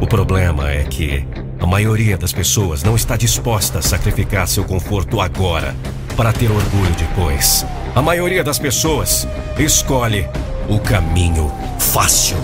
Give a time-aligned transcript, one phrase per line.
[0.00, 1.26] O problema é que
[1.60, 5.74] a maioria das pessoas não está disposta a sacrificar seu conforto agora
[6.16, 7.66] para ter orgulho depois.
[7.96, 9.26] A maioria das pessoas
[9.58, 10.24] escolhe
[10.68, 12.36] o caminho fácil.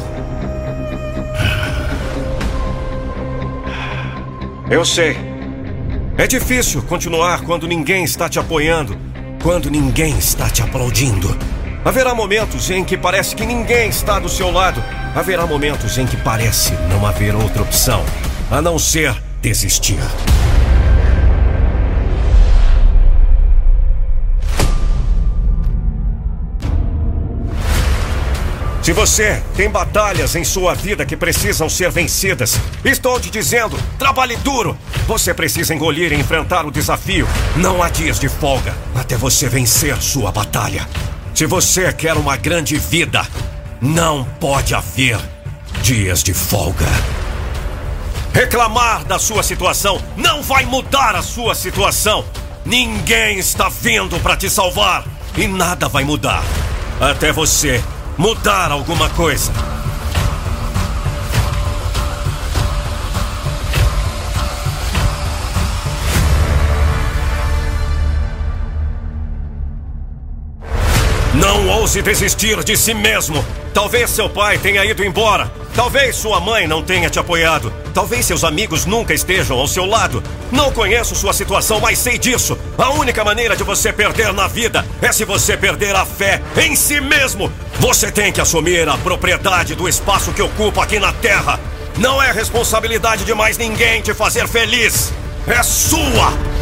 [4.69, 5.17] Eu sei.
[6.19, 8.97] É difícil continuar quando ninguém está te apoiando,
[9.43, 11.37] quando ninguém está te aplaudindo.
[11.85, 14.83] Haverá momentos em que parece que ninguém está do seu lado.
[15.15, 18.03] Haverá momentos em que parece não haver outra opção
[18.51, 19.99] a não ser desistir.
[28.83, 34.37] Se você tem batalhas em sua vida que precisam ser vencidas, estou te dizendo, trabalhe
[34.37, 34.77] duro.
[35.07, 37.27] Você precisa engolir e enfrentar o desafio.
[37.57, 40.87] Não há dias de folga até você vencer sua batalha.
[41.35, 43.27] Se você quer uma grande vida,
[43.81, 45.19] não pode haver
[45.83, 46.87] dias de folga.
[48.33, 52.25] Reclamar da sua situação não vai mudar a sua situação.
[52.65, 55.05] Ninguém está vindo para te salvar
[55.37, 56.45] e nada vai mudar
[57.01, 57.83] até você
[58.17, 59.53] mudar alguma coisa.
[71.95, 73.45] Ouse desistir de si mesmo.
[73.73, 75.49] Talvez seu pai tenha ido embora.
[75.77, 77.73] Talvez sua mãe não tenha te apoiado.
[77.95, 80.21] Talvez seus amigos nunca estejam ao seu lado.
[80.51, 82.59] Não conheço sua situação, mas sei disso.
[82.77, 86.75] A única maneira de você perder na vida é se você perder a fé em
[86.75, 87.53] si mesmo.
[87.79, 91.61] Você tem que assumir a propriedade do espaço que ocupa aqui na Terra.
[91.97, 95.13] Não é responsabilidade de mais ninguém te fazer feliz.
[95.47, 96.54] É sua!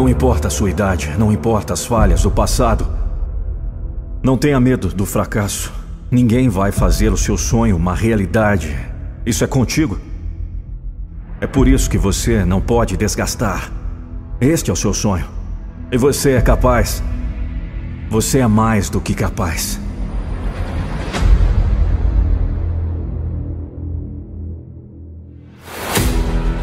[0.00, 2.86] Não importa a sua idade, não importa as falhas, o passado.
[4.22, 5.70] Não tenha medo do fracasso.
[6.10, 8.74] Ninguém vai fazer o seu sonho uma realidade.
[9.26, 9.98] Isso é contigo.
[11.38, 13.70] É por isso que você não pode desgastar.
[14.40, 15.26] Este é o seu sonho.
[15.92, 17.02] E você é capaz.
[18.08, 19.78] Você é mais do que capaz.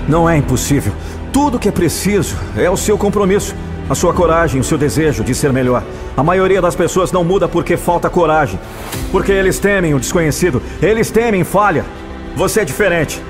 [0.09, 0.93] Não é impossível.
[1.37, 3.53] Tudo que é preciso é o seu compromisso,
[3.87, 5.83] a sua coragem, o seu desejo de ser melhor.
[6.17, 8.59] A maioria das pessoas não muda porque falta coragem,
[9.11, 11.85] porque eles temem o desconhecido, eles temem falha.
[12.35, 13.21] Você é diferente.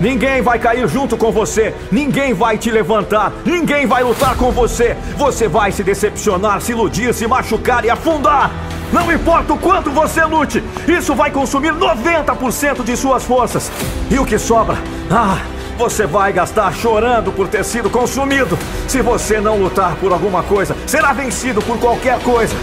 [0.00, 4.96] Ninguém vai cair junto com você, ninguém vai te levantar, ninguém vai lutar com você.
[5.18, 8.50] Você vai se decepcionar, se iludir, se machucar e afundar.
[8.90, 13.70] Não importa o quanto você lute, isso vai consumir 90% de suas forças.
[14.10, 14.78] E o que sobra?
[15.10, 15.36] Ah,
[15.76, 18.58] você vai gastar chorando por ter sido consumido.
[18.88, 22.54] Se você não lutar por alguma coisa, será vencido por qualquer coisa.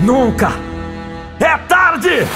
[0.00, 0.52] Nunca
[1.40, 2.26] é tarde!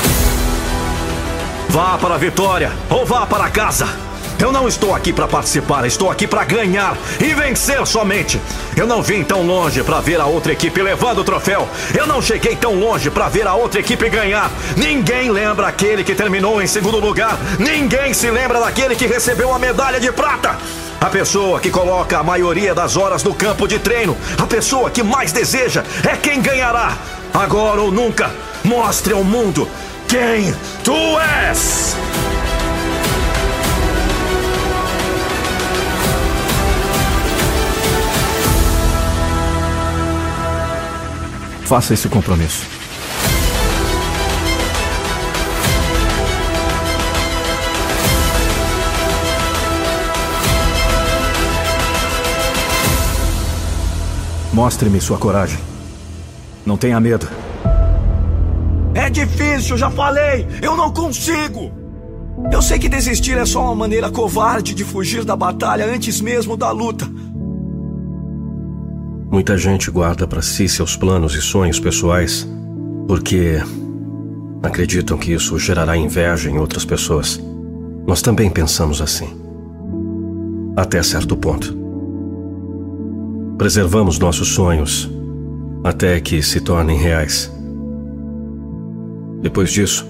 [1.69, 3.87] Vá para a vitória ou vá para casa.
[4.41, 8.41] Eu não estou aqui para participar, estou aqui para ganhar e vencer somente.
[8.77, 11.69] Eu não vim tão longe para ver a outra equipe levando o troféu.
[11.93, 14.51] Eu não cheguei tão longe para ver a outra equipe ganhar.
[14.77, 17.37] Ninguém lembra aquele que terminou em segundo lugar.
[17.59, 20.57] Ninguém se lembra daquele que recebeu a medalha de prata.
[21.01, 25.03] A pessoa que coloca a maioria das horas no campo de treino, a pessoa que
[25.03, 26.97] mais deseja, é quem ganhará.
[27.35, 28.31] Agora ou nunca,
[28.65, 29.69] mostre ao mundo
[30.09, 30.95] quem tu
[31.47, 31.97] és.
[41.69, 42.67] Faça esse compromisso.
[54.51, 55.59] Mostre-me sua coragem.
[56.65, 57.29] Não tenha medo.
[58.95, 60.49] É difícil, já falei!
[60.63, 61.71] Eu não consigo!
[62.51, 66.57] Eu sei que desistir é só uma maneira covarde de fugir da batalha antes mesmo
[66.57, 67.07] da luta.
[69.31, 72.49] Muita gente guarda para si seus planos e sonhos pessoais
[73.07, 73.59] porque
[74.63, 77.39] acreditam que isso gerará inveja em outras pessoas.
[78.07, 79.29] Nós também pensamos assim.
[80.75, 81.77] Até certo ponto.
[83.59, 85.11] Preservamos nossos sonhos
[85.85, 87.53] até que se tornem reais.
[89.43, 90.07] Depois disso,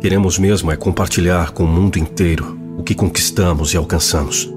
[0.00, 4.53] queremos mesmo é compartilhar com o mundo inteiro o que conquistamos e alcançamos.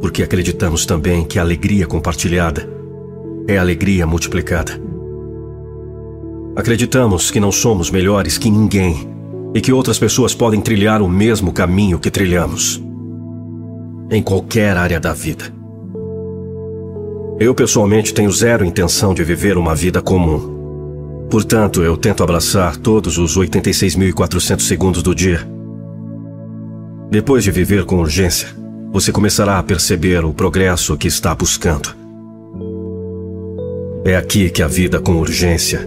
[0.00, 2.68] Porque acreditamos também que a alegria compartilhada
[3.48, 4.72] é alegria multiplicada.
[6.56, 9.08] Acreditamos que não somos melhores que ninguém
[9.54, 12.82] e que outras pessoas podem trilhar o mesmo caminho que trilhamos.
[14.10, 15.44] Em qualquer área da vida.
[17.38, 21.26] Eu pessoalmente tenho zero intenção de viver uma vida comum.
[21.30, 25.46] Portanto, eu tento abraçar todos os 86.400 segundos do dia.
[27.10, 28.48] Depois de viver com urgência,
[28.96, 31.94] você começará a perceber o progresso que está buscando.
[34.06, 35.86] É aqui que a vida com urgência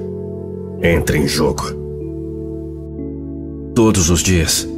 [0.80, 1.64] entra em jogo.
[3.74, 4.70] Todos os dias,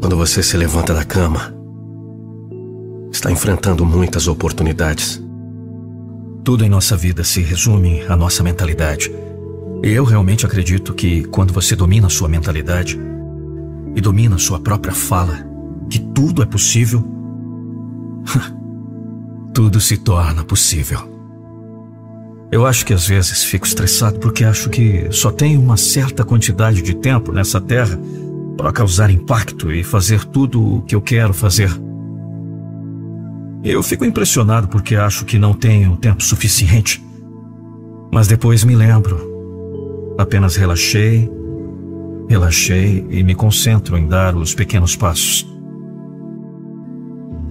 [0.00, 1.54] quando você se levanta da cama,
[3.12, 5.22] está enfrentando muitas oportunidades.
[6.42, 9.14] Tudo em nossa vida se resume à nossa mentalidade.
[9.84, 13.00] E eu realmente acredito que quando você domina sua mentalidade
[13.94, 15.51] e domina sua própria fala,
[15.92, 17.04] que tudo é possível,
[19.52, 21.00] tudo se torna possível.
[22.50, 26.80] Eu acho que às vezes fico estressado porque acho que só tenho uma certa quantidade
[26.80, 27.98] de tempo nessa terra
[28.56, 31.70] para causar impacto e fazer tudo o que eu quero fazer.
[33.62, 37.04] Eu fico impressionado porque acho que não tenho tempo suficiente.
[38.10, 39.30] Mas depois me lembro.
[40.18, 41.30] Apenas relaxei,
[42.30, 45.51] relaxei e me concentro em dar os pequenos passos.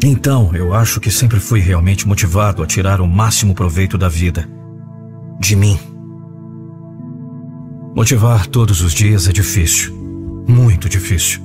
[0.03, 4.49] Então, eu acho que sempre fui realmente motivado a tirar o máximo proveito da vida.
[5.39, 5.77] De mim.
[7.95, 9.93] Motivar todos os dias é difícil.
[10.47, 11.41] Muito difícil.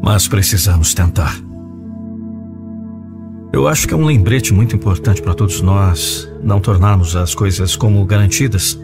[0.00, 1.36] Mas precisamos tentar.
[3.52, 7.74] Eu acho que é um lembrete muito importante para todos nós não tornarmos as coisas
[7.74, 8.78] como garantidas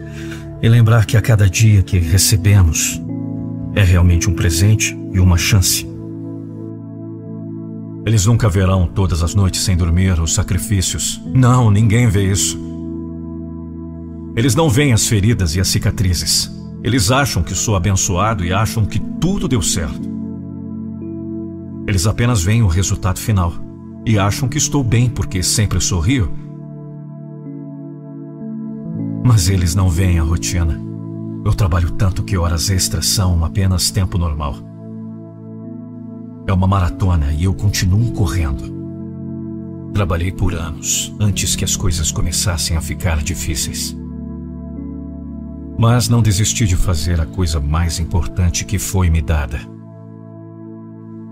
[0.61, 3.01] e lembrar que a cada dia que recebemos
[3.75, 5.92] é realmente um presente e uma chance.
[8.05, 11.21] Eles nunca verão todas as noites sem dormir os sacrifícios.
[11.25, 12.59] Não, ninguém vê isso.
[14.35, 16.51] Eles não veem as feridas e as cicatrizes.
[16.83, 20.11] Eles acham que sou abençoado e acham que tudo deu certo.
[21.87, 23.53] Eles apenas veem o resultado final
[24.05, 26.29] e acham que estou bem porque sempre sorrio.
[29.23, 30.77] Mas eles não veem a rotina.
[31.45, 34.72] Eu trabalho tanto que horas extras são apenas tempo normal.
[36.53, 39.91] É uma maratona e eu continuo correndo.
[39.91, 43.97] Trabalhei por anos antes que as coisas começassem a ficar difíceis.
[45.75, 49.61] Mas não desisti de fazer a coisa mais importante que foi me dada.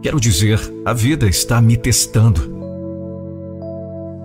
[0.02, 2.42] Quero dizer, a vida está me testando.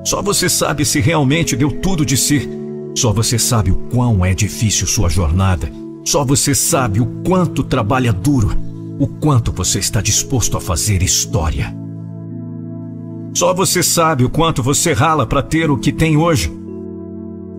[0.02, 2.48] Só você sabe se realmente deu tudo de si.
[2.96, 5.70] Só você sabe o quão é difícil sua jornada.
[6.06, 8.65] Só você sabe o quanto trabalha duro.
[8.98, 11.74] O quanto você está disposto a fazer história.
[13.34, 16.50] Só você sabe o quanto você rala para ter o que tem hoje.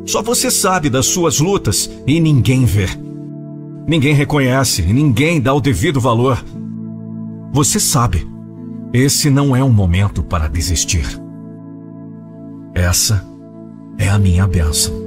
[0.05, 2.87] Só você sabe das suas lutas e ninguém vê.
[3.87, 6.43] Ninguém reconhece, ninguém dá o devido valor.
[7.53, 8.27] Você sabe,
[8.91, 11.05] esse não é um momento para desistir.
[12.73, 13.25] Essa
[13.97, 15.06] é a minha bênção.